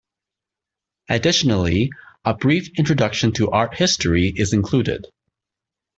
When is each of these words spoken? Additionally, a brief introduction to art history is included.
Additionally, 1.09 1.91
a 2.25 2.33
brief 2.33 2.71
introduction 2.79 3.33
to 3.33 3.51
art 3.51 3.75
history 3.75 4.29
is 4.35 4.51
included. 4.51 5.05